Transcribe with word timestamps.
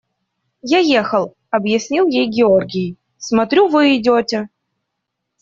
–Я 0.63 0.79
ехал,– 0.79 1.35
объяснил 1.51 2.07
ей 2.07 2.25
Георгий,– 2.27 2.97
смотрю, 3.19 3.67
вы 3.67 3.97
идете. 3.97 4.49